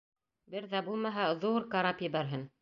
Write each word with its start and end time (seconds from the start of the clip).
Бер 0.53 0.65
ҙә 0.71 0.81
булмаһа, 0.87 1.27
ҙу-ур 1.45 1.67
карап 1.77 2.03
ебәрһен. 2.09 2.49